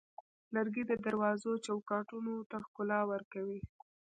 لرګی 0.55 0.83
د 0.87 0.91
دروازو 1.05 1.51
چوکاټونو 1.65 2.33
ته 2.49 2.57
ښکلا 2.65 2.99
ورکوي. 3.11 3.59